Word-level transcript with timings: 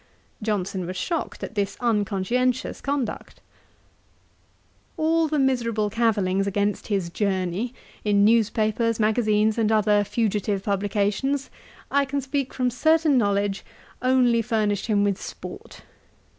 Johnson 0.41 0.87
was 0.87 0.97
shocked 0.97 1.43
at 1.43 1.53
this 1.53 1.77
unconscientious 1.79 2.81
conduct. 2.81 3.39
All 4.97 5.27
the 5.27 5.37
miserable 5.37 5.91
cavillings 5.91 6.47
against 6.47 6.87
his 6.87 7.11
Journey, 7.11 7.75
in 8.03 8.23
news 8.23 8.49
papers, 8.49 8.99
magazines, 8.99 9.59
and 9.59 9.71
other 9.71 10.03
fugitive 10.03 10.63
publications, 10.63 11.51
I 11.91 12.05
can 12.05 12.19
speak 12.19 12.51
from 12.51 12.71
certain 12.71 13.15
knowledge, 13.15 13.63
only 14.01 14.41
furnished 14.41 14.87
him 14.87 15.03
with 15.03 15.21
sport. 15.21 15.83